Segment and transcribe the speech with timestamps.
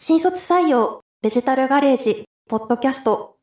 [0.00, 3.36] 新卒採用デジタルガレージポッドキャスト。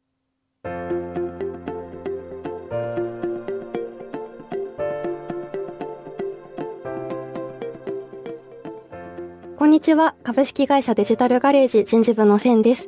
[9.57, 10.15] こんにちは。
[10.23, 12.87] 株式会社デジタルガレージ人事部の千です。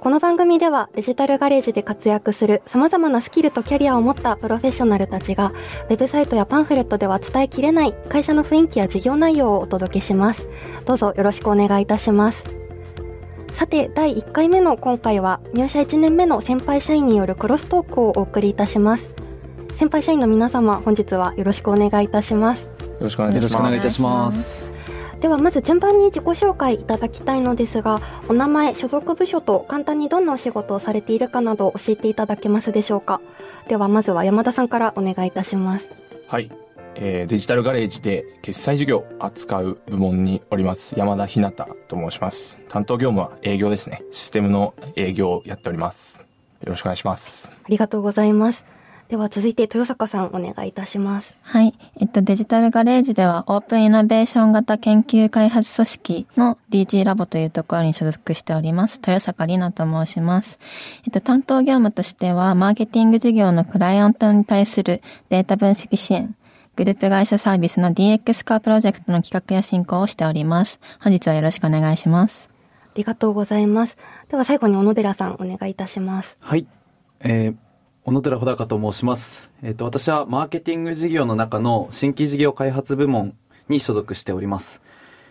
[0.00, 5.52] この番組ではデジタルガレージで活躍する様々なスキルとキャリアを持ったプロフェッショナルたちが
[5.90, 10.48] ウェブサイトやパンフレットでは伝えきれない会社の雰囲気や事業内容をお届けします。
[10.86, 12.61] どうぞよろしくお願いいたします。
[13.54, 19.10] さて、第1回目の今回は入社1年目の先輩社員によるクロストークをお送りいたします。
[19.76, 22.62] 先輩社員の皆様、本日はよろしくお願いいたします。
[22.62, 22.68] よ
[23.00, 23.40] ろしくお願いい
[23.80, 24.72] たします。
[25.20, 33.20] ではまず順番に自己紹介いただきたいのですが、お名前、所属部署と簡単にどんなお仕事をされているかなど教えていただけますでしょうか。
[33.68, 35.86] ではまずは山田さんからお願いいたします。
[36.26, 36.50] はい。
[36.94, 42.58] えー、デジタルガレージで決済事業を扱う部門におります山田ひなたと申します。
[42.68, 44.02] 担当業務は営業ですね。
[44.10, 46.20] システムの営業をやっております。
[46.62, 47.50] よろしくお願いします。
[47.50, 48.64] ありがとうございます。
[49.12, 51.36] では続いて豊坂さんお願いいたします。
[51.42, 51.74] はい。
[52.00, 59.00] えっと、デジタルガレージではオープンイノベーション型研究開発組織の DG ラボというところに所属しております。
[59.02, 60.58] 豊坂里奈と申します。
[61.04, 66.34] えっと、担当業務としては、マーケティング事業のクライアントに対するデータ分析支援、
[66.74, 70.80] グループ会社サービスの DX 化プロジェクトの企画や進行をしております。
[71.00, 72.48] 本日はよろしくお願いします。
[72.86, 73.98] ありがとうございます。
[74.30, 76.38] では最後に小野寺さんお願いいたします。
[76.40, 76.66] はい。
[77.20, 77.56] えー、
[78.04, 79.50] 小野寺穂高と申します。
[79.62, 83.36] えっ、ー、と、私はマーケティング事業の中の新規事業開発部門
[83.68, 84.80] に所属しております。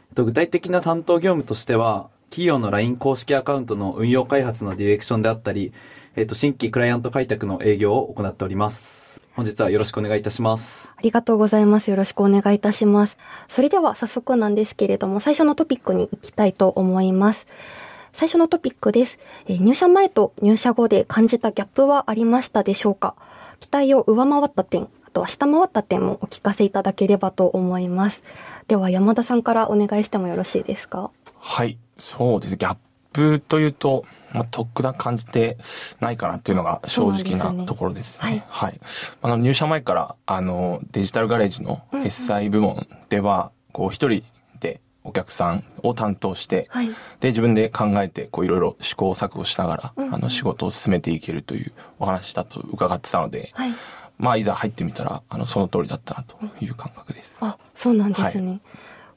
[0.10, 5.74] えっ、ー、と、具体的な担当業務としては、企業の LINE 公式アカウントの運用開発のディレクションであったり、
[6.16, 9.01] えっ、ー、と、新規クライアント開拓の営業を行っております。
[9.42, 10.94] 本日はよろしくお願いいたします。
[10.96, 11.90] ありがとうございます。
[11.90, 13.18] よろしくお願いいたします。
[13.48, 17.48] それでは早速なんですけれども、最初のトピックに行きたいと思います。
[18.14, 19.18] 最初のトピックです。
[19.48, 23.16] え入社前と入社後で感じたギャップはありましたでしょうか？
[23.60, 28.22] 期待を上回った点、あとは下回った点もお聞かせいただければと思います。
[28.68, 31.10] では山田さんからお願いしてもよろしいですか？
[31.40, 32.58] はい、そうです。
[32.58, 32.78] ギャッ
[33.14, 35.58] プというと、まあ、特段感じて
[36.00, 38.28] ないかなっていうのが正直なところですね。
[38.28, 38.80] すねはい、はい。
[39.22, 44.24] あの、入社前から、あの、デジタルガレージの決済部門では、こう、一人
[44.60, 46.90] でお客さんを担当して、はい、
[47.20, 53.74] で、自分で考えて、こう、いろいろ試行錯誤しながら、うん、あの、仕事を進めていけるというお話だと伺ってたので、はい、
[54.18, 57.38] まあ、いざ入ってみたら、あの、その通りだったなという感覚です。
[57.42, 58.48] うん、あ、そうなんですね。
[58.48, 58.62] はい、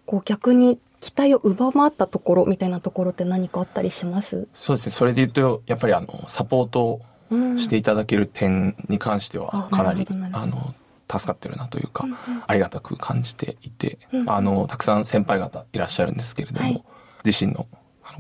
[0.07, 4.49] こう、逆に期待を上回ったところみたいなところって何かあったりします？
[4.55, 4.93] そうですね。
[4.93, 7.03] それで言うと、やっぱりあの、サポート
[7.59, 10.75] していただける点に関しては、かなり、うん、あの、
[11.11, 12.17] 助かってるなというか、うんうん、
[12.47, 14.21] ありがたく感じていて、うん。
[14.23, 16.85] うん、あの、たくさん先輩方いらっしゃるんですけれども、はい、
[17.23, 17.67] 自身の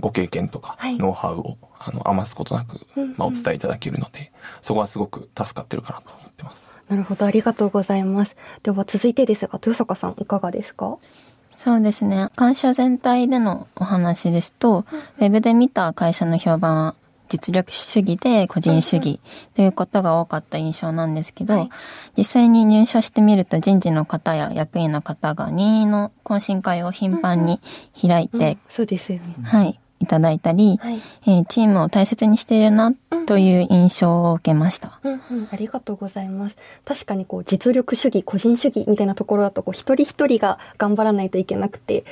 [0.00, 4.30] ご経験とか、ノウハウを、あの、余すことなく、まあ、お伝えいただけるので、
[4.60, 6.76] そこはすごく助かってるかなと思ってます。
[6.88, 8.36] なるほど、ありがとうございます。
[8.62, 10.98] では続いてですが、豊坂さんいかがですか？
[11.56, 12.28] そうですね。
[12.36, 14.84] 会社全体でのお話ですと、
[15.18, 16.94] ウェブで見た会社の評判は
[17.28, 19.20] 実力主義で個人主義
[19.54, 21.70] ということが多かった印象なんですけど、はい、
[22.16, 27.60] 実際に入社してみると人事の方や役員の方が任意の懇親会を頻繁に
[28.00, 29.36] 開いて、うんうん、そうですよね。
[29.42, 29.80] はい。
[30.04, 32.92] いただいたり、はい、えー、チームを大切にしているな
[33.26, 36.56] という印象を受けました、うんうん、ありがとうございます。
[36.84, 42.04] 確かにこう実力主義個人主義みたいなところだとこう一人一人が頑張らないといけなくて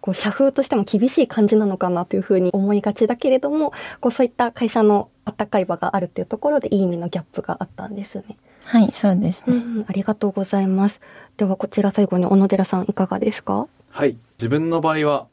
[0.00, 8.36] こう社風としても厳しい感じなのかなというふうに思いがちだけれどもこうそういった会社のあったかい場があるっていうところでいい意味のギャップがあったんですね。
[8.64, 11.00] はいそうですね、うん、ありがとうございます。
[11.36, 13.68] ではこちら最後に小野寺さんいかがですか？
[13.90, 14.16] はい。
[14.38, 15.26] 自分の場合は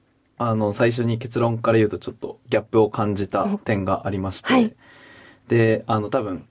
[0.49, 4.75] あの、最初に結論から言うとちょっとギャップを感じた点がありまして、はい、
[5.47, 6.45] で、あの、多分、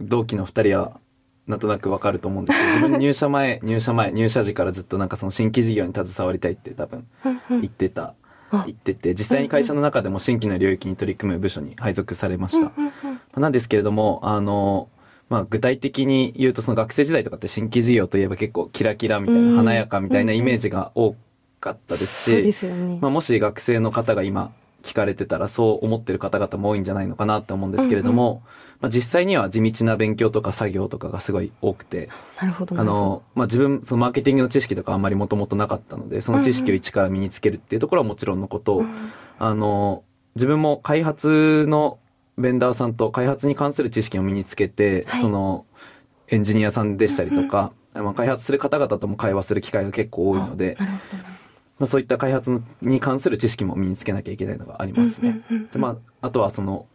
[0.00, 1.00] 同期の二人は、
[1.46, 7.06] なんとなくわかると思うんですけど、 自分入社前、入社前、入社時からずっとなんかその新規事業に携わりたいって多分、
[7.50, 8.14] 言ってた、
[8.52, 12.72] 言ってて、実際に会社の中でも新規の領域に取り組む部署に配属されました。
[13.40, 14.88] なんですけれども、あの、
[15.28, 21.14] まあ具体的に言うとその学生時代とかって新規事業といえば結構キラキラみたいな、華やかみたいなイメージが多
[21.60, 24.52] かったですし、ね、まあ、もし学生の方が今
[24.82, 28.42] 聞かれてたらそう思ってる方々も多いんじゃないのかなって思うんですけれども、うんうん、
[28.82, 32.08] まあ、実際には地道な勉強とか作業とかがすごい多くて、
[32.40, 32.78] なるほど。
[32.78, 40.04] あの、まあ、自分、そのマーケティングの知識とかあんまりもともとなかったので、その知識を一から身につけるっていうところはもちろんのこと、うん、あの、
[40.36, 41.98] 自分も開発の
[42.38, 45.66] ベンダーさんと開発に関する知識を身につけて、はい、その、
[46.28, 50.78] エンジニアさんでしたりとか、うんうん、まあ、開発する方々とも会話する機会が結構多いので、
[51.78, 55.42] まあ、そういった開発に関する知識も身につけなきゃいけないのがありますね。
[55.72, 56.86] でまあ、あとはその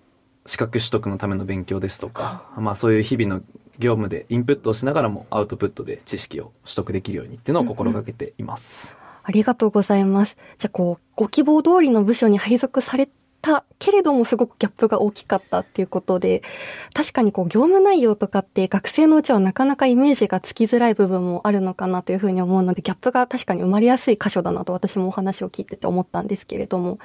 [0.45, 3.41] 資格取得のための勉強ですとか、まあ、そういう日々の
[3.79, 8.93] 業務でインプットをしながらもアウトプットで知識を取得できるようにっていうのを心がけています。
[8.93, 10.37] うんうん、ありがとうございます。
[10.59, 13.07] じゃあこう、ご希望通りの部署に配属され
[13.43, 16.41] たけれどもすごくギャップが大きかったっていうことで、
[16.93, 26.99] 確かにこう業務内容とかって学生のうちはなかなかイメージがつきづらい部分もあるのかなというふうに思うので、ギャップが確かに生まれやすい箇所だなと私もお話を聞いてて思ったんですけれども、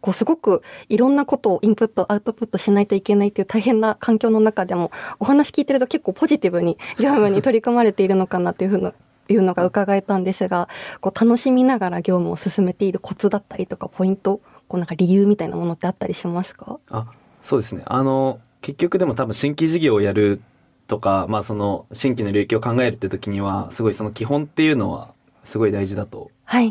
[0.00, 4.90] こうすごくいろんなことをインプット、アウトプットしないといけないっていう大変な環境の中でも、
[5.20, 8.92] お話聞いてると結構ポジティブに業務に取り組まれているのかなというふうな
[9.28, 10.68] いうのが伺えたんですが、
[11.00, 16.78] こう楽しみながら業務を進めているコツだったりとかポイント、こうなんか理由みたいなものってあったりしますか？
[16.90, 17.06] あ、
[17.42, 17.82] そうですね。
[17.86, 20.40] あの、結局でも多分新規事業をやる
[20.86, 25.12] とか、まあその新規の領域を考えるって時には、すごいその基本っていうのは
[25.44, 26.30] すごい大事だと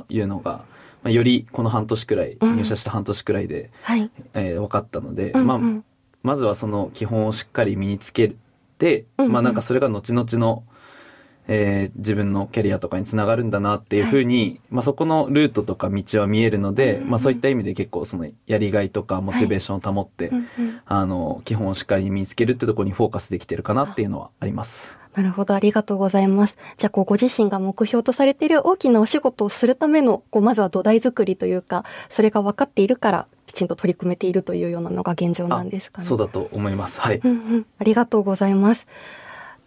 [0.09, 0.19] い。
[0.19, 0.61] うのが、はい
[1.03, 5.59] まあ、よりこの半年くらい、入社した半年くらいで、はい、えー、分かったので、うんうん、まあ、
[6.23, 8.33] まずはその基本をしっかり身につけ
[8.77, 10.63] て、うんうん、まあなんかそれが後々の、
[11.47, 20.43] えー、自分のキャリアとかにつながるんだなっていうふうに、はい、まあそこのルートとか道は見えるので、うんうん、まあそういった意味で結構そのやりがいとかモチベーションを保って、はい
[20.85, 24.97] あの、基本をしっかり身につけるってところにフォーカスできてるかなっていうのはあります。
[25.15, 26.57] なるほど、ありがとうございます。
[26.77, 36.07] じゃあ、こう、ご自身が目標とされている大きなお仕事をするための、こう、まずは土台作りというか、それが分かっているから、きちんと取り組めているというようなのが現状なんですかね。
[36.07, 36.99] そうだと思います。
[36.99, 37.21] はい。
[37.23, 37.65] うんうん。
[37.77, 38.87] ありがとうございます。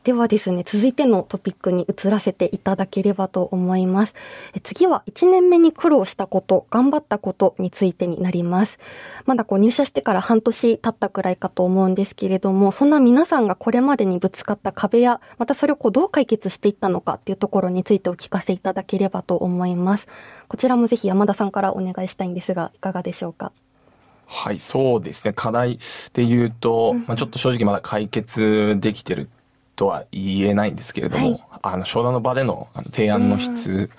[0.07, 4.15] ではですね、続いてのトピックに移らせていただければと思います。
[4.63, 8.79] 次は1年目に苦労したこと、頑張ったことについてになります。
[9.25, 20.07] まだこう入社してから半年経ったくらいかと思うんですけれども、そんな皆さんがこれまでにぶつかった壁や、またそれをこうどう解決していったのかっていうところについてお聞かせいただければと思います。
[20.47, 23.51] こちらもぜひ山田さんからお願いしたいんですが、いかがでしょうか？
[24.29, 25.33] はい、そうですね。
[25.33, 25.81] 課題
[26.13, 29.29] で言うと、まあ、ちょっと正直まだ解決できてる
[29.77, 33.91] とは言えないんですけれども、はい、あの商談の場での提案の質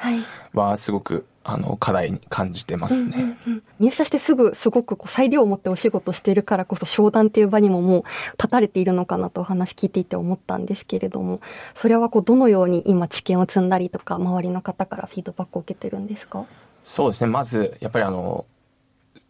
[0.54, 8.04] はすごく、あの課題に感じてますね、うんうんうん、入社してすぐすごくこう裁量を持ってお仕事しているからこそ商談っていう場にももう
[8.38, 11.40] 立たれているのかなとお話聞いていて思ったんですけれども
[11.74, 16.46] それはこうどのように今知見を積んだりとか周りの方からフィードバックを受けてるんですか？
[16.84, 17.28] そうですね。
[17.28, 18.46] まずやっぱりあの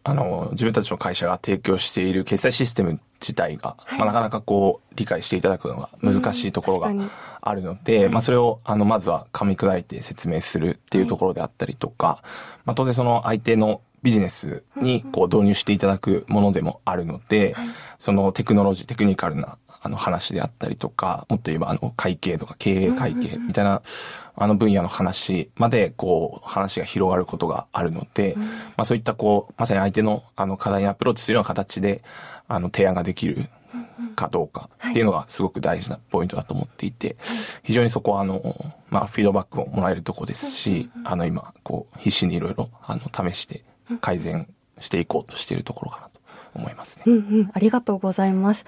[0.08, 7.10] あの、自分たちの会社が提供している決済システム自体が、はい、まあ、なかなかこう、理解していただくのが難しいところが
[7.42, 12.26] あるので、うん、まあ、それを、あの、まずは噛み砕いて説明するっていうところであったりとか、はい、
[12.66, 17.68] まあ、当然その相手のビジネスにこう導入していただくものでもあるので、はい、
[17.98, 23.82] そのテクノロジー、テクニカルなあの話であったりとか、もっと言えばあの会計とか経営会計みたいな
[24.36, 32.02] あの分野の話までこう話が広がることがあるので、まあそういったこう、まさに相手のあの課題にアプローチするような形で
[32.46, 33.48] あの提案ができる
[34.16, 37.16] かどうかっていうのがすごく大事なポイントだと思っていて、
[37.62, 38.42] 非常にそこはあの、
[38.90, 43.64] まあフィードバックをもらえるとこですし、あの今こう必死にいろいろあの試して
[44.00, 44.48] 改善
[44.80, 46.17] していこうとしているところかなと
[46.54, 47.02] 思いますね。
[47.06, 48.64] うんうん、ありがとうございます。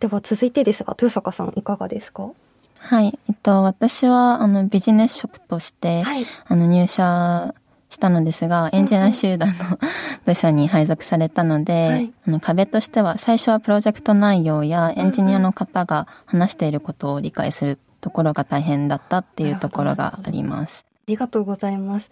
[0.00, 2.30] では続いてですが、豊坂さんいかがですか？
[2.78, 3.18] はい。
[3.28, 7.54] えっと、私は、あの、ビジネス職として、はい、あの、入社
[7.90, 9.78] したのですが、エンジニア集団の
[10.26, 20.84] 部署に配属されたので、はい、あの壁としては最初はプロジェクト内容やエンジニアの方が話していることを理解するところが大変だったっていうところがあります。
[20.88, 22.10] ありがとうございます。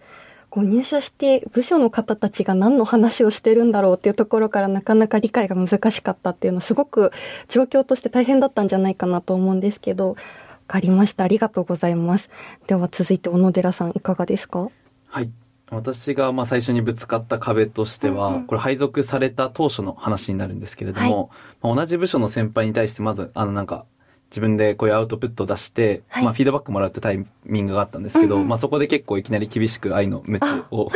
[0.51, 7.13] こう入社して部署の方たちが何の話をしてるんだろうっていうところからなかなか理解が難しかったっていうのはすごく
[7.47, 10.15] 状況として大変だったんじゃないかなと思うんですけど、わ
[10.67, 11.23] かりました。
[11.23, 12.29] ありがとうございます。
[12.67, 14.67] では続いて小野寺さんいかがですか
[15.07, 15.31] はい。
[15.69, 21.29] 私がまあ最初にぶつかった壁としては、うんうん、これ配属された当初の話になるんですけれども、はい、
[21.61, 23.85] まあ、同じ部署の先輩に対してまず、あのなんか、
[24.31, 30.89] 自分でこういうアウトプットを出して、はい、まあフィードバックもらってタイミングがあったんですけど、うんうん、まあそこで結構いきなり厳しく愛の無知を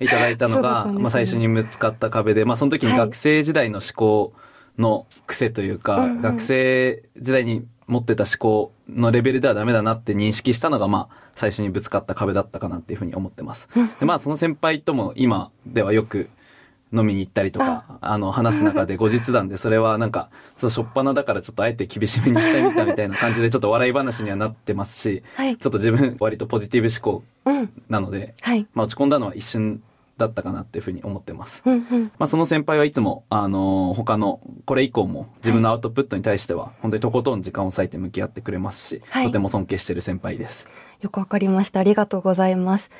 [0.00, 4.32] いただいたのが、ね、まあ最初にぶつかった壁で、まあその時に学生時代の思考
[4.78, 13.68] の癖というか、はい、学生時代に持ってた思考のレベルではダメだなって認識したのが、まあ最初にぶつかった壁だったかなっていうふうに思ってます。
[14.00, 16.28] でまあその先輩とも今ではよく
[16.92, 29.82] 飲みに行ったりとか、あの、話す中で後日談で、それはなんか、そのしょっぱなだからちょっとあえて厳しめにしてみたみたいな感じで、ちょっと笑い話にはなってますし、はい、ちょっと自分割とポジティブ思考なので、うんはい、まあ落ち込んだのは一瞬
[30.18, 31.62] だったかなっていうふうに思ってます。
[31.64, 40.68] うんうん、まあその先輩はいつも、あのー、他の、これ以降も自分のアウトプットに対しては、本当にとことん時間を割いて向き合ってくれますし、はい、とても尊敬してる先輩です。
[41.00, 41.80] よくわかりました。
[41.80, 42.90] ありがとうございます。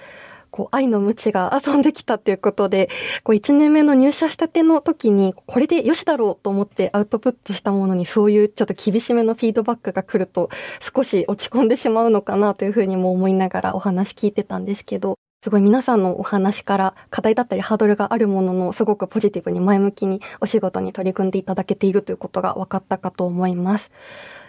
[0.52, 2.88] こう愛の無知が遊んできたっていうことで、
[3.24, 10.50] こう1年目の入社したての時に、これでよしだろうと思ってアウトプットしたものにそういうちょっと厳しめのフィードバックが来ると、
[10.94, 23.90] 少し落ち込んでしまうのかなというふうにも思いながらお話聞いてたんですけど、すごい皆さんのお話から課題だったりハードルがあるもののすごくポジティブに前向きにお仕事に取り組んでいただけているということが分かったかと思います。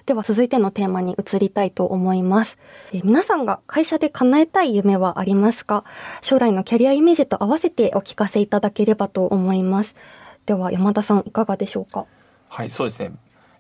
[0.05, 2.57] では続いてのテーマに移りたいと思います。
[2.91, 5.85] え皆さんが会社で叶えたい夢はありますか？
[6.21, 9.95] 将来のキャリアイメージと合わせてお聞かせいただければと思います。
[10.45, 12.05] では山田さんいかがでしょうか？
[12.49, 13.13] はい、そうですね。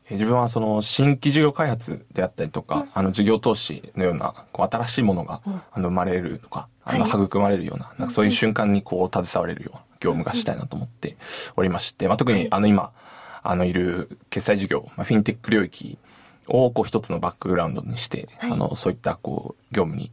[0.09, 11.15] 自分はその新規事業開発であったりとか、うん、あの事業投資のようなこう新しいものが、あの生まれるとか、あの育まれるような、なんかそういう瞬間にこう携われるような業務がしたいなと思って
[11.55, 12.91] おりまして、まあ、特にあの今、
[13.43, 15.97] あのいる決済事業、まあ、フィンテック領域
[16.47, 20.11] をこう一つのバックグラウンドにして、あのそういったこう業務に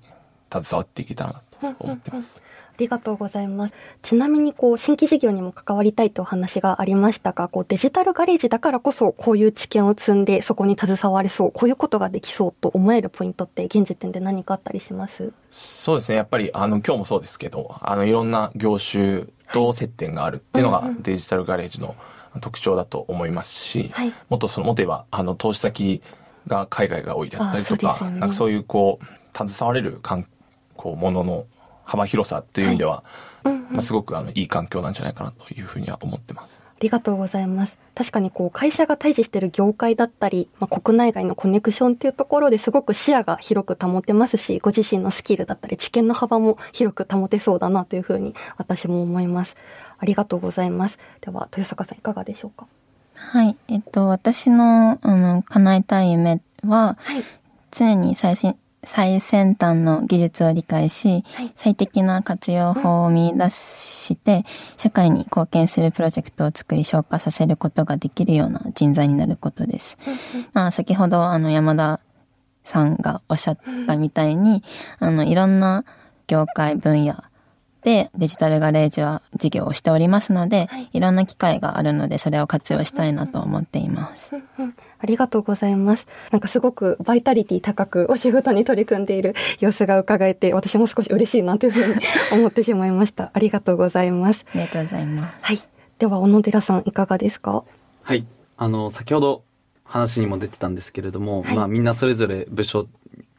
[0.53, 2.41] 携わっていけたらなと思ってます。
[2.71, 3.75] ありがとうございます。
[4.01, 15.35] ちなみに、こう、新規事業にも関わりたいとお話がありましたが、こう、デジタルガレージだからこそ、こういう知見を積んで、そこに携われそう、こういうことができそうと思えるポイントって、現時点で何かあったりします？
[15.51, 16.17] そうですね。
[16.17, 21.97] やっぱり、あの、今日もそうですけど、あの、いろんな業種と接点があるっていうのが、デジタルガレージの
[22.41, 26.01] 特徴だと思いますし、はい、もっとその、もっと言えば、あの、投資先
[26.47, 30.27] が海外が多いであったりとか、ね、なんかそういう、こう、携われる、かん
[30.77, 31.47] こう、ものの、
[31.85, 33.03] 幅広さっていう意味では、
[33.43, 36.63] はいうんうん、まあ、すごくあのいい環境なんじゃないかなというふうには思ってます。
[36.65, 37.77] ありがとうございます。
[37.97, 49.57] 確かにこう会社が対峙している業界だったり、まあ、国内外のコネクションっていうところですごく視野が広く保てますし、ご自身のスキルだったり知見の幅も広く保てそうだなというふうに私も思います。
[49.99, 50.99] ありがとうございます。
[51.21, 52.67] では、豊坂さんいかがでしょうか？
[53.21, 53.57] はい。
[53.69, 57.23] えっと、私の、あの、叶えたい夢は、はい、
[57.71, 64.45] 常に最新、最先端の技術を理解し、はい、最適な活用法を見出して、
[64.77, 69.99] 社会に貢献するプロジェクトを作り消化させることができるような人材になることです。
[70.53, 72.01] まあ、先ほどあの山田
[72.65, 74.65] さんがおっしゃったみたいに、
[74.99, 75.85] あの、いろんな
[76.27, 77.23] 業界分野
[77.83, 84.37] でデジタルガレージは事業をしておりますので、はい、いろんな機会があるので、それを活用したいなと思っています。
[85.03, 86.07] ありがとうございます。
[86.31, 92.01] なんかすごくバイタリティ高くお仕事に取り組んでいる 様子が伺えて、私も少し嬉しいなというふうに
[92.33, 93.31] 思ってしまいました。
[93.35, 94.45] ありがとうございます。
[94.55, 95.47] ありがとうございます。
[95.47, 95.59] はい。
[95.99, 97.65] では、小野寺さんいかがですか？
[98.03, 98.27] はい。
[98.59, 99.43] あの、先ほど
[99.85, 102.87] 話にも出てたんですけれども、はい、まあみんなそれぞれ部署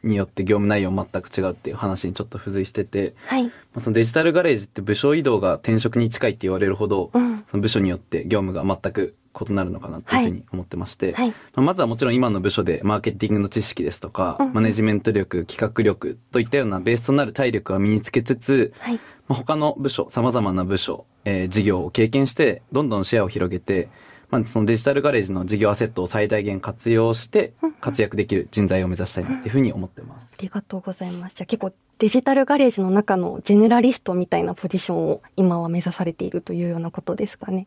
[0.02, 9.14] によって業務内容全く違うっていう話にちょっと付随してて、はい、まあ、そのデジタルガレージって部署移動が転職に近いって言われるほど、うん、その部署によって業務が全く
[9.48, 11.34] 異なるのかなというふうに思ってまして、はい。
[11.54, 23.88] はい、まずはもちろん今の部署でマーケティングの知識ですとか、うん、マネジメント力、企画力といったようなベースとなる体力は身につけつつ、はい、まあ、他の部署、様々な部署、えー、事業を経験して、どんどんシェアを広げて、
[24.32, 30.34] まあ、そのデジタルガレージの事業アセットを最大限活用して、活躍できる人材を目指したいなっていうふうに思ってます。
[30.38, 31.36] ありがとうございます。
[31.36, 37.66] じゃあ結構デジタルガレージの中のジェネラリストみたいなポジションを今は目指されているというようなことですかね。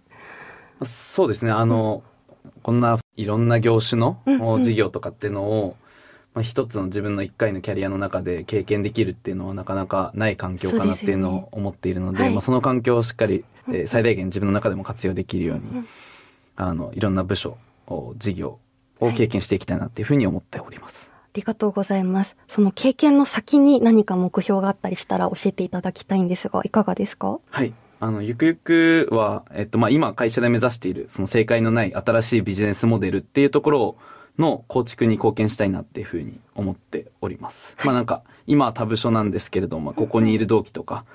[0.84, 1.52] そうですね。
[1.52, 2.02] あの、
[2.44, 5.78] うん、こんないろんな業種の事業とかっていうのを、
[6.34, 15.86] まあ、一つの自分の一回のキャリアの中で経験できるっていうのはなかなかない環境かなっていうのを思っているので、でねはい、まあ、その環境をしっかり、えー、最大限自分の中でも活用できるように、うん
[16.56, 17.58] あの、いろんな部署、
[18.18, 18.60] 事業
[19.00, 21.10] を経験していきたいなっていうふうに思っております。
[21.10, 22.36] はい、ありがとうございます。
[22.48, 27.40] その経験の先に何か目標があったりしたら教えていただきたいんですが、いかがですか？
[27.50, 27.74] はい。
[28.00, 33.98] あの、ゆくゆくは、えっと、まあ、今会社で目指している、その正解のない新しいビジネスモデルっていうところを、
[34.38, 37.74] の構築に貢献したいなっていうふうに思っております。
[37.78, 41.06] はい、まあなんか、今は他部署なんですけれども、ここにいる同期とか、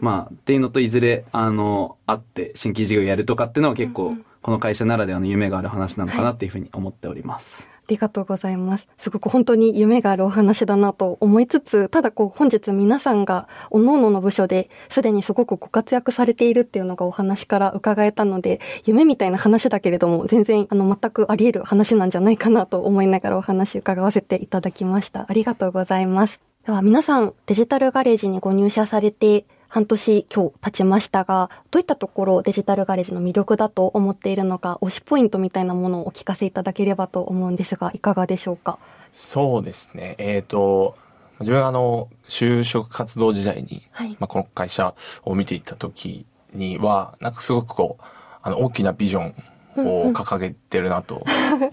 [0.00, 7.62] まあ、っていうのといずれ、あの、会って新規事業やるとかっていうのは結構、この会社ならではの夢がある話なのかなっていうふうに思っております。
[7.62, 8.86] はいありがとうございます。
[8.98, 25.26] すごく本当に夢があるお話だなと思いつつ、ただこう本日皆さんが各々の部署ですでにすごくご活躍されているっていうのがお話から伺えたので、夢みたいな話だけれども、全然あの全くあり得る話なんじゃないかなと思いながらお話伺わせていただきました。
[25.28, 26.38] ありがとうございます。
[26.64, 38.80] では皆さんデジタルガレージにご入社されて半年今日経ちましたが、どういったところデジタルガレージの魅力だと思っているのか、推しポイントみたいなものをお聞かせいただければと思うんですが、いかがでしょうか？
[39.12, 40.16] そうですね。
[40.18, 40.98] えっ、ー、と、
[41.38, 48.04] 自分はあの、就職活動時代に、はい、まあ、この会社を見ていった時には、なんかすごくこう、
[48.42, 49.34] あの、大きなビジョン
[49.76, 51.24] を掲げてるなと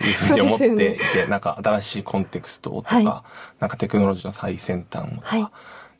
[0.03, 3.05] いうふうに思っていて、 ね、なんか新しいコンテクストとか、はい、
[3.59, 5.47] なんかテクノロジーの最先端とか、はい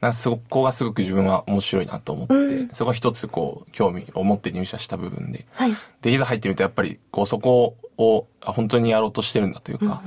[0.02, 10.04] なんかそこがすごく自分は面白いなと思って、うん、そこが一つこう興味を持って入社した部分で、はい、でいざ入ってみるとやっぱりこうそこを本当にやろうとしてるんだというか、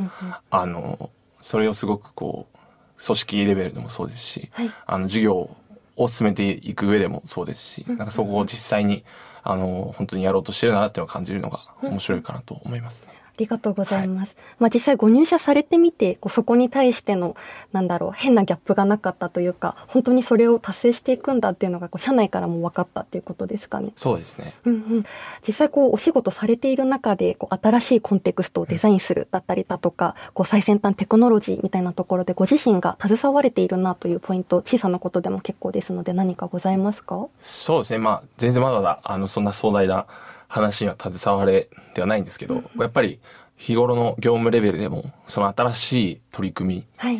[0.50, 5.56] あのそれをすごくこう組織レベルでもそうですし、はい、あの授業
[5.96, 9.04] を進めていく上でもそうですし、なんかそこを実際に
[9.42, 13.19] あの本当にやろうとしてるなっていうのを感じるのが面白いかなと思いますね。
[13.38, 14.34] りがとうございます。
[14.36, 17.36] はい、まあ実際ご入社されてみて、こうそこに対しての、
[17.72, 23.92] なんだろう、変なギャップがなかったというか、本当にそれを達成していくんだっていうのが、こう社内からも分かったっていうことですかね。
[23.96, 24.54] そうですね。
[24.64, 25.04] うんうん。
[25.46, 37.28] 実際こうお仕事されている中で、こう新しいコンテクストをデザインするだったりだとか、こう最先端テクノロジーみたいなところでご自身が携われているなというポイント、小さなことでも結構ですので何かございますか？
[37.42, 37.98] そうですね。
[37.98, 40.06] まあ全然まだだ、あの、そんな壮大な
[40.50, 43.20] 話には携われではないんですけど、うん、やっぱり
[43.56, 47.12] 日頃の業務レベルでも、その新しい取り組み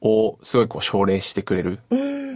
[0.00, 1.80] をすごいこう奨励してくれる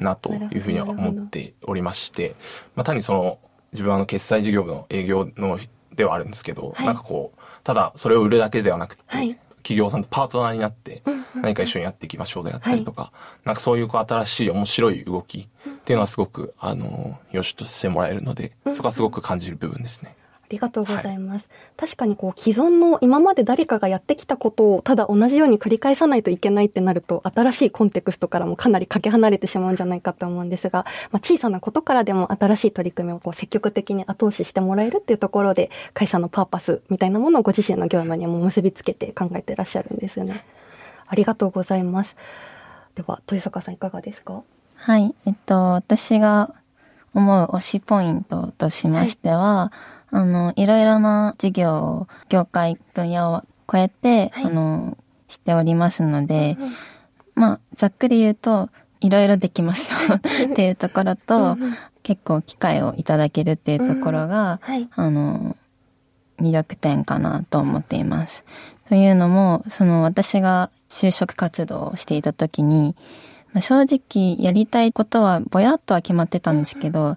[0.01, 2.35] なというふうには思っておりまして、
[2.75, 3.39] まあ単にその
[3.73, 5.59] 自分はあの決済事業部の営業の
[5.95, 11.03] ではあるんですけど、はい、なんかこう、ただそれを売るだけではなくて、はい、企業さんとパートナーになって
[11.35, 13.13] 何か一緒にやっていきましょうであったりとか、は
[13.45, 20.17] い、なんかそういうこう新しい面白い動きっていうのはすごく、あの、よしとしてもらえるので、そこはすごく感じる部分ですね。
[20.53, 21.49] りがとうございます。
[21.49, 40.45] はい、確かにこう既存の今まで誰かがやってきたことをただ同じように繰り返さないといけないってなると新しいコンテクストからもかなりかけ離れてしまうんじゃないかと思うんですが、まあ、小さなことからでも新しい取り組みをこう積極的に後押ししてもらえるっていうところで会社のパーパスみたいなものをご自身の業務にも結びつけて考えてらっしゃるんですよね。
[41.07, 42.17] ありがとうございます。
[42.95, 44.43] では、豊坂さんいかがですか？
[44.77, 45.15] はい。
[45.27, 46.55] えっと、私が
[47.15, 49.73] 思う推しポイントとしましては、は
[50.13, 50.17] い。
[50.17, 56.73] あの、いろいろな事業、業界分野を超えて、はい、あの、しておりますので、うんうん、
[57.35, 60.17] まあ、ざっくり言うと、いろいろできますよ。
[60.53, 61.57] っていうところと、
[62.03, 64.75] 結構機会をいただけるっていうところが、うん。
[64.75, 65.57] はい、あの、
[66.41, 68.45] 魅力点かなと思っています。
[68.89, 72.95] というのも、その私が就職活動をしていた時に、
[73.53, 77.17] まあ、正直やりたいことはぼやっとは決まってたんですけど、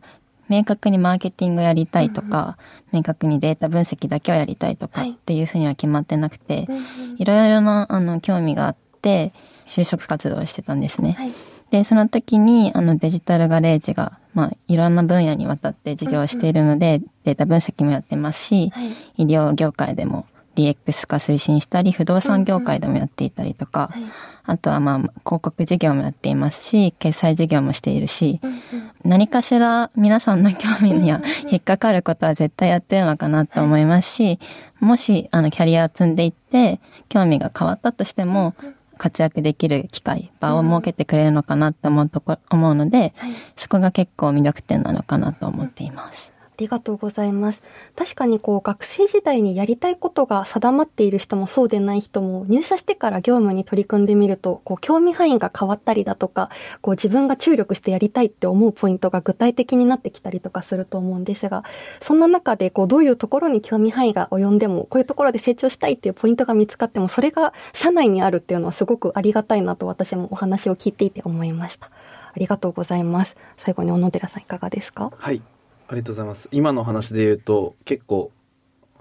[0.50, 2.58] 明確にマーケティングやりたいとか、
[2.92, 6.76] うん、明確にデータ分析だけをやりたいとかっていうふうには決まってなくて、は
[7.18, 9.34] い、いろいろなあの興味があって、
[9.66, 11.16] 就職活動をしてたんですね。
[11.18, 11.32] はい、
[11.72, 24.08] で、その時にあのデジタルガレージが、まあ、いろんな分野にわたって事業をしているので、うんうん、データ分析もやってますし、はい、医療業界でも DX 化推進したり、不動産業界でもやっていたりとか、うんうん。
[24.08, 24.14] はい、
[24.46, 28.60] あとはまあ、広告事業もやっていますし、決済事業もしているし、うんうん、
[29.04, 34.40] 何かしら皆さんの興味には引っかかることは絶対やってるのかなと思いますし、
[34.80, 38.56] もし、あの、キャリアを積んでいって、興味が変わったとしても、
[38.98, 43.14] 活躍できる機会、場を設けてくれるのかなと思うとこ、思うので、
[43.56, 46.35] そこが結構魅力点なのかなと思っています。
[46.58, 47.62] ありがとうございます。
[47.96, 56.50] 確かにこう学生時代にやりたいことが定まっている人もそうでない人も入社してから業務に取り組んでみると、こう興味範囲が変わったりだとか、
[56.82, 61.66] こう自分が注力してやりたいって思うポイントが具体的になってきたりとかすると思うんですが、
[62.00, 71.88] そんな中でこうどういうところに興味範囲が及んでも、こういうところで成長したいっていうポイントが見つかっても、それが社内にあるっていうのはすごくありがたいなと私もお話を聞いていて思いました。
[71.88, 73.38] ありがとうございます。
[73.58, 75.12] 最後に小野寺さんいかがですか？
[75.18, 75.42] はい。
[75.88, 76.50] ありがとうございます。
[76.52, 78.32] 今の話で言うと、結構、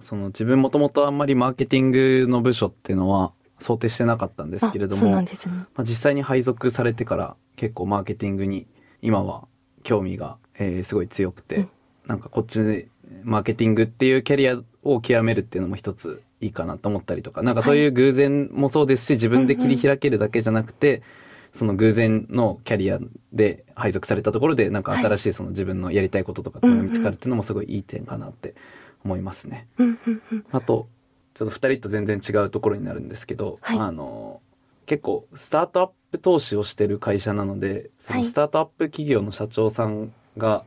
[0.01, 5.27] その自分もともとあんまりマーケティングの部署っていうのは想定してなかったんですけれども、ね、
[5.75, 8.67] まあ、実際に配属されてから結構マーケティングに
[9.01, 9.47] 今は
[9.83, 11.69] 興味が、えー、すごい強くて、うん、
[12.07, 12.89] なんかこっちで
[13.23, 21.03] マーケティングっていうキャリアを極めるっていうのも一ついいかなと思ったりとか、なんかそういう偶然もそうですし、自分で切り開けるだけじゃなくて、
[21.55, 22.99] その偶然のキャリア
[23.33, 28.57] で配属されたところで、なんか新しいその自分のやりたいこととかっていうのが見つかるっていうのもすごいいい点かなって
[29.05, 29.69] 思いますね。
[30.51, 30.89] あと、
[31.35, 34.41] ちょっと二人と全然違うところになるんですけど、はい、あの、
[34.87, 40.65] 結構スタートアップ投資をしてる会社なので、そのスタートアップ企業の社長さんが、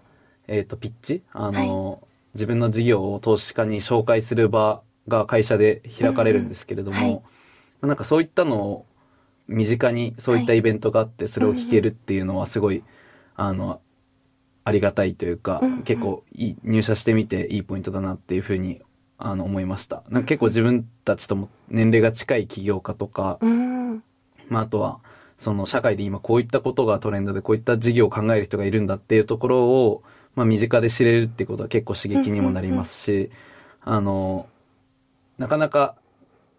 [0.47, 2.00] えっ、ー、と、ピッチあの、はい、
[2.34, 8.86] 自分の事業を投資家に紹介する場が会社で開かれるんですけれども、うんうんはい、なんかそういったのを
[9.48, 12.84] 身近にそういったイベントがあって、それを聞けるっていうのはすごい、
[13.36, 13.82] あの、
[14.64, 18.82] ありがたいというか、結構いい、入社してみていいポイントだなっていうふうに、
[19.18, 20.04] あの、思いました。
[20.10, 23.40] なんか結構自分たちとも年齢が近い起業家とか、
[24.50, 25.00] まあ、あとは、
[25.40, 30.04] その社会で今こういったことがトレンドでこういった事業を考える人がいるんだっていうところを、
[30.36, 33.30] まあ、身近で知れるっていうことは結構刺激にもなりますし、
[33.82, 34.48] あの、
[35.38, 35.96] なかなか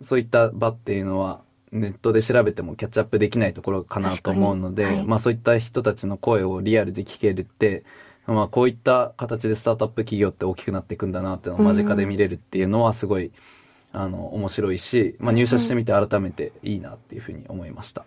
[0.01, 7.85] そういった場っていうのは、ネットで調べてもキャッチアップできないところかなと思うので、はい、まあそういった人たちの声をリアルで聞けるって、
[8.27, 13.33] まあこういった形でスタートアップ企業って大きくなっていくんだなっていうのを間近で見れるっていうのはすごい、
[13.93, 18.05] あの、面白いし、まあ入社してみて改めていいなっていうふうに思いました。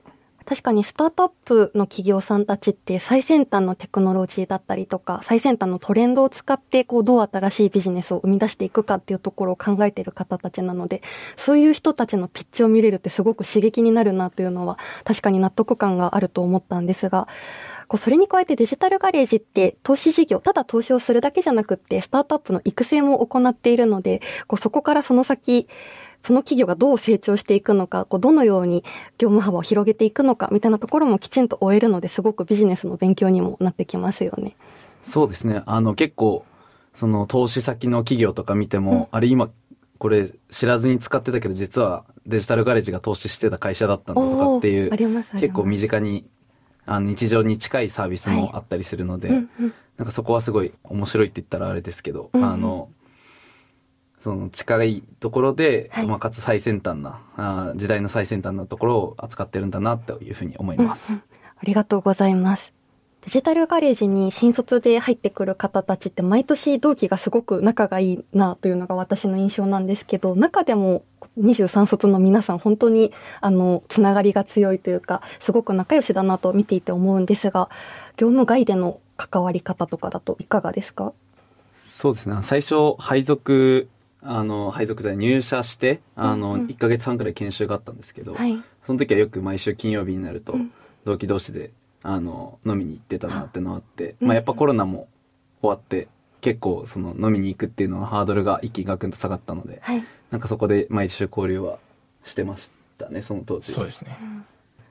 [0.51, 11.03] 確かにスタートアップの企業さんたちって最先端のテクノロジーだったりとか、最先端のトレンドを使ってこうどう新しいビジネスを生み出していくかっていうところを考えている方たちなので、
[11.37, 17.29] そういう人たちのピッチを見れるってすごく刺激になるなというのは確かに納得感があると思ったんですが、
[17.97, 24.21] それに加えてデジタルガレージって投資事業、ただ投資をするだけじゃなくってスタートアップの育成も行っているので、
[24.59, 25.69] そこからその先、
[26.23, 28.83] その企業がどう成長していくのか、こうどのように
[29.17, 34.55] 業務幅を広げていくのかみたいなところもきちんと終えるのですごくビジネスの勉強にもなってきますよね。
[35.03, 35.63] そうですね。
[35.65, 36.45] あの結構、
[36.93, 39.49] その投資先の企業とか見ても、うん、あれ今、
[39.97, 46.25] これ知らずに使ってたけど実はデジタルガレージが投資してた会社だったんだとかっていう、結構身近に
[46.85, 49.37] あの日常に近いサービスもあったりするので、はい。
[49.37, 52.89] うんうん、なんかそこはすごい面白いって言ったらあれですけど、うんうん、あの、
[54.21, 61.23] その近いところで、はい、まあ、かつ最先端なあ、時代の最先端なところを扱ってるんだなというふうに思います、うんうん。
[61.57, 62.73] ありがとうございます。
[63.23, 71.03] デジタルガレージに新卒で入ってくる方たちって毎年同期がすごく仲がいいなというのが私の印象なんですけど、中でも
[71.39, 77.69] 23卒の皆さん本当にあの、つながりが強いというか、すごく仲良しだなと見ていて思うんですが、
[78.17, 81.13] 業務外での関わり方とかだといかがですか？
[81.77, 82.37] そうですね。
[82.41, 83.87] 最初、配属
[84.23, 90.55] あの、配属在入社して、あの、1ヶ月半くらい研修があったんですけど、はい、その時はよく毎週金曜日になると、
[91.05, 91.71] 同期同士で、
[92.03, 95.07] あの、飲みに行ってたなってのあって、まあやっぱコロナも
[95.61, 96.07] 終わって、
[96.41, 101.77] 結構その飲みに行くっていうのはハードルが一気にガクンと下がったので、はい、なんかそこで毎週交流は
[102.23, 103.71] してましたね、その当時。
[103.71, 104.17] そうですね。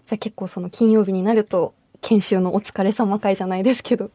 [0.06, 4.10] じゃあ結構その金曜日になると、研修のお疲れ様会じゃないですけど、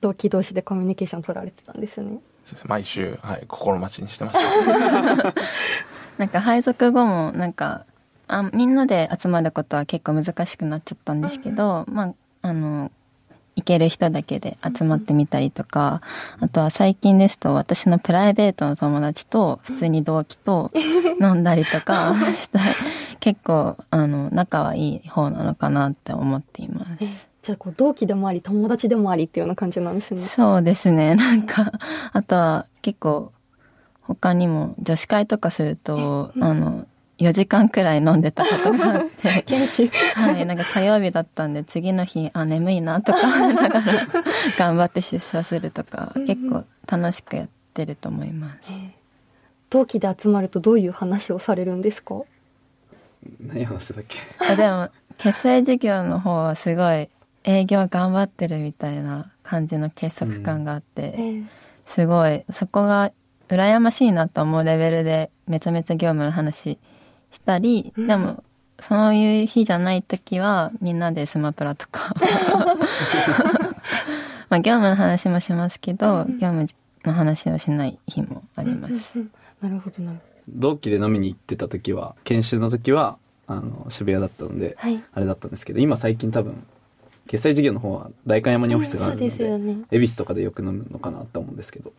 [0.00, 2.18] 同期同士でコミュニケーション取られてたんですね。
[2.66, 5.34] 毎週、はい、心待ちにしてました。
[6.18, 7.84] なんか配属後も、なんか、
[8.26, 12.90] あみんなで集まることは結構難しくなっちゃったんですけど、うん、まあ、あの、
[13.56, 16.02] 行ける人だけで集まってみたりとか、
[16.40, 20.72] あとは最近ですと私のプライベートの友達と普通に同期と
[21.20, 22.60] 飲んだりとか した
[23.20, 27.33] 結構あの仲はいい方なのかなって思っています。
[27.44, 30.22] じゃあこう同期でもあり友達でもありっていうような感じなんですね。
[30.22, 31.14] そうですね。
[31.16, 31.72] なんか、
[32.12, 33.32] あとは結構
[34.00, 36.86] 他にも女子会とかすると、あの、
[37.18, 39.28] 4時間くらい飲んでたことがあって。
[40.14, 40.46] はい。
[40.46, 43.20] なんか火曜日だったんで、次の日、あ、眠いなとか
[43.52, 43.82] ながら、
[44.58, 48.72] 頑張って出社するとか、結構楽しくやってると思います。
[49.70, 52.22] 同期で集まるとどういう話をされるんですか？
[53.40, 54.18] 何話してたっけ？
[54.52, 57.08] あでも、決済事業の方はすごい
[57.44, 61.48] 営業頑張ってるみたいな感じの結束感があって、うん、
[61.86, 63.12] すごい、そこが
[63.48, 66.78] 羨ましいなと思うレベルでめちゃめちゃ業務の話
[67.30, 68.42] したり、うん、でも、
[68.80, 72.14] そういう日じゃない時はみんなでスマプラとか。
[74.50, 76.66] まあ業務の話もしますけど、うん、業務
[77.04, 79.18] の話をしない日もあります。
[79.60, 80.34] なるほどなるほど。
[80.48, 86.66] 同期で飲みに行ってた時は、研修の時は、あの、渋谷だったので、はい、あれだったんですけど、今最近多分、
[87.26, 91.92] 決済事業の方は代官山にオフィスがあるので、うん、ね、恵比寿とかでよく飲むのかなと思うんですけど。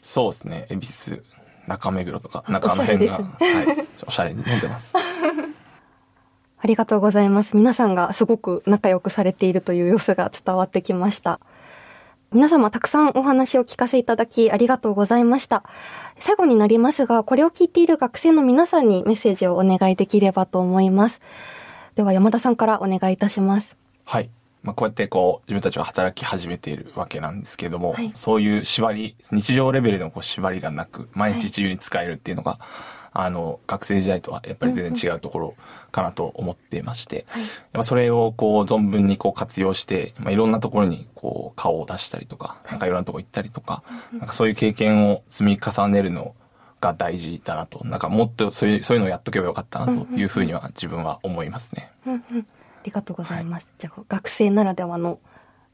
[0.00, 0.66] そうですね。
[0.70, 1.22] 恵比寿、
[1.66, 3.24] 中目黒とか、中の辺が、はい、
[4.06, 4.92] おしゃれに飲んでます。
[6.58, 7.56] ありがとうございます。
[7.56, 11.40] 皆さんがすごく仲良くされているという様子が伝わってきました。
[12.32, 15.64] 皆様たくさんお話を聞かせいただきありがとうございました。
[16.18, 21.20] 最後になりますが、これを聞いている学生の皆さんにメッセージをお願いできればと思います。
[21.96, 23.76] では山田さんからお願いいたします。
[24.04, 24.30] はい。
[24.62, 32.60] まあ、こうやってこう自分たちは働き始めているわけなんですけれども、はい、そういう縛り日常レベルでのこう縛りがなく毎日自由に使えるっていうのが、はい、
[33.26, 35.54] あの学生時代とはやっぱり全然違うところ
[35.90, 37.26] かなと思っていまして、
[37.74, 46.34] うんうん、それをこう存分にこう活用して、まあ、いろんなところにこう顔を出したりとか、なんかいろんなとこ行ったりとか、なんかそういう経験を積み重ねるの
[46.80, 51.90] が大事だなと、なんかもっとそういうそういうのをやっとけばよかったなというふうには自分は思いますね。
[52.06, 52.22] うんうん。
[52.30, 52.46] あ
[52.84, 53.64] りがとうございます。
[53.64, 55.18] はい、じゃあ、学生ならではの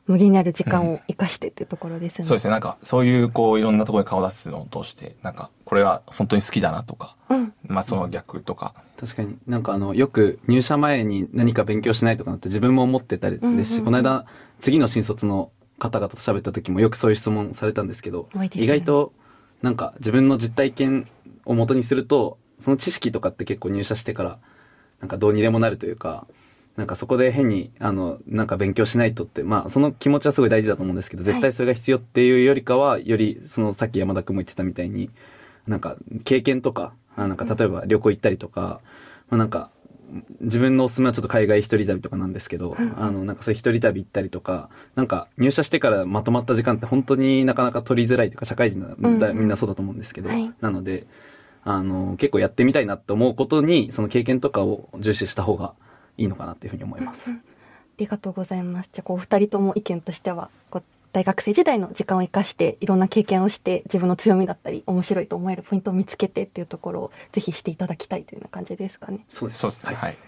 [0.07, 2.51] 無限にある時間を生かしてっていうところですね、うん、そうですね。
[2.51, 8.75] なんか、そういう、こう、いろんなところに顔出すのを通して、なんか、これは本当に好きだなとか、うん、まあ、その逆とか。
[8.99, 14.27] 確かになんかあの、よく入社前に何か勉強しないとかなって自分も思ってたりですし、うんうんうん、この間、
[14.61, 19.13] 次の新卒の方々と喋った時もよくそういう質問されたんですけど、ね、意外と、
[19.63, 21.09] なんか自分の実体験
[21.45, 24.39] を元にすると、その知識とかって結構入社してから
[25.01, 26.27] なんかどうにでもなるというか、
[26.79, 35.11] なんかそこで変に、あの、なんか勉強しないとって、まあその気持ちはすごい大事だと思うんですけど、絶対それが必要っていうよりかは、より、そのさっき山田君も言ってたみたいに、
[35.67, 38.81] なんか経験とか、なんか例えば旅行行ったりとか、
[39.29, 39.71] まあなんか、
[40.41, 48.95] 自分のおすすめはちょっと海外一人旅とかなんですけど、あの、なんかそういう一人旅行ったりとか、なんか入社してからまとまった時間って本当になかなか取りづらいというか、社会人な、
[49.35, 51.09] みんなそうだと思うんですけど、なので、
[51.65, 55.75] あの、結構やってみたいなって思うことに、その経験とかを重視した方が
[56.19, 57.31] いいのかなっていうふうに思います。
[57.33, 57.35] あ
[57.97, 58.91] りがとうございます。
[58.93, 69.25] じゃあ、こう、二人とも意見としては、こう、大学生時代の時間を生かしていろんな経験をして自分の強みだったり面白いと思えるポイントを見つけてっていうところをぜひしていただきたいというような感じですかね。
[69.31, 69.61] そうです。
[69.61, 69.95] そうですね。
[69.95, 70.19] はい。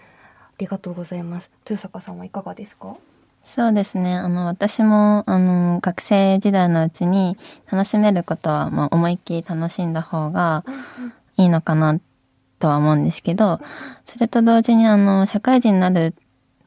[0.57, 1.51] りがとうございます。
[1.69, 2.95] 豊坂さんはいかがですか？
[3.43, 4.15] そうですね。
[4.15, 7.37] あの、私も、あの、学生時代のうちに
[7.71, 10.63] 楽しめることは、まあ、思いっきり楽しんだ方が
[11.37, 11.99] いいのかな
[12.61, 13.59] とは思うんですけど、
[14.05, 16.13] それと同時に、あの、社会人になる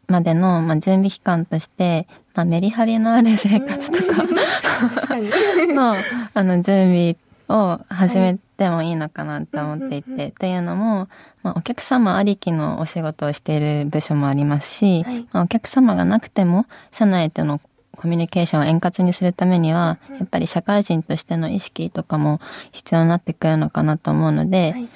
[0.08, 4.24] までの、まあ、準備期間として、まあ、メリハリのある生活とか
[5.72, 5.94] の、
[6.34, 7.16] あの、準備
[7.48, 11.08] を始めてもいいのかなと思っていて、というのも、
[11.42, 17.60] まあ、お客様ありきのお仕事をしている部署もありますし、はい、まあ、お客様がなくても、社内での
[17.94, 22.40] コミュニケーションを円滑にするためには、やっぱり社会人としての意識とかも
[22.72, 24.90] 必要になってくるのかなと思うので、はい、まあ、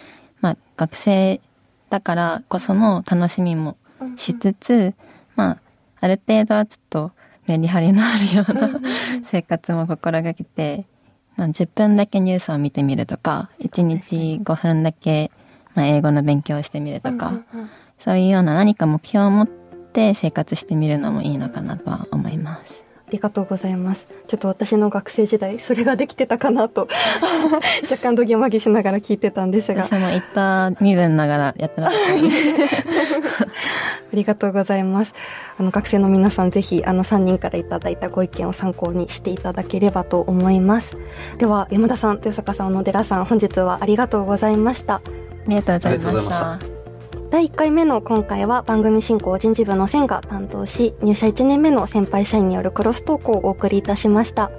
[0.78, 1.40] 学生
[1.90, 3.76] だからこその楽しみも
[4.16, 4.94] しつつ、
[5.36, 5.60] まあ、
[6.00, 7.12] ある程度はちょっと
[7.46, 8.80] メリハリのあるような
[9.24, 10.86] 生活も心がけて、
[11.36, 15.32] まあ、10分だけニュースを見てみるとか、1日5分だけ、
[15.74, 17.40] まあ、英語の勉強をしてみるとか、
[17.98, 22.87] そういうような何か目標を持って生活してみるのもいいのかなとは思います。
[23.08, 24.06] ありがとうございます。
[24.26, 26.88] ちょっと私の学生時代、それができてたかなと
[27.90, 29.82] 若干どぎまぎしながら聞いてたんですが。
[29.82, 32.16] 私も言った身分ながらやってなかったあ
[34.12, 35.14] りがとうございます。
[35.58, 40.98] あの、学生の皆さんぜひ、あの、3人からいただいたご意見を参考にしていただければと思います。
[41.38, 44.96] では、山田さん、豊坂さん、小野寺さん、本日はありがとうございました。
[44.96, 45.00] あ
[45.46, 46.77] りがとうございました。
[47.30, 54.50] 第1回目の今回は番組進行人事部の線が担当し、入社1年目の先輩社員によるクロストークをお送りいたしました。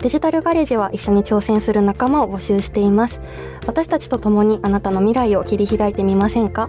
[0.00, 3.20] デジタルガレージは一緒に挑戦する仲間を募集しています。
[3.66, 6.68] 私たちと共にあなたの未来を切り開いてみませんか？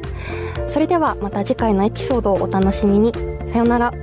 [0.69, 3.11] それではまた次回のエピソードをお楽しみに。
[3.51, 3.93] さようなら。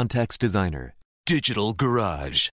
[0.00, 0.94] Context Designer,
[1.26, 2.48] Digital Garage.